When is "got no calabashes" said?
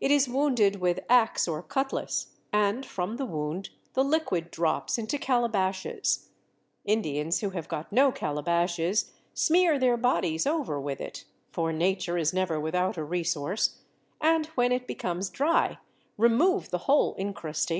7.68-9.12